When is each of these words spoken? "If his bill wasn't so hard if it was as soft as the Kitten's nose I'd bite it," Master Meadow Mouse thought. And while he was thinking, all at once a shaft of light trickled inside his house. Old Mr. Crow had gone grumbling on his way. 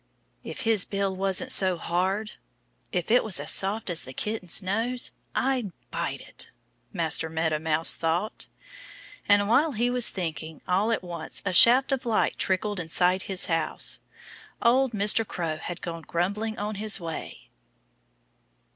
"If 0.43 0.61
his 0.61 0.83
bill 0.83 1.15
wasn't 1.15 1.51
so 1.51 1.77
hard 1.77 2.31
if 2.91 3.11
it 3.11 3.23
was 3.23 3.39
as 3.39 3.51
soft 3.51 3.87
as 3.91 4.03
the 4.03 4.13
Kitten's 4.13 4.63
nose 4.63 5.11
I'd 5.35 5.71
bite 5.91 6.21
it," 6.21 6.49
Master 6.91 7.29
Meadow 7.29 7.59
Mouse 7.59 7.95
thought. 7.95 8.47
And 9.29 9.47
while 9.47 9.73
he 9.73 9.91
was 9.91 10.09
thinking, 10.09 10.59
all 10.67 10.91
at 10.91 11.03
once 11.03 11.43
a 11.45 11.53
shaft 11.53 11.91
of 11.91 12.03
light 12.07 12.39
trickled 12.39 12.79
inside 12.79 13.21
his 13.29 13.45
house. 13.45 13.99
Old 14.59 14.93
Mr. 14.93 15.23
Crow 15.23 15.57
had 15.57 15.83
gone 15.83 16.01
grumbling 16.01 16.57
on 16.57 16.73
his 16.81 16.99
way. 16.99 17.51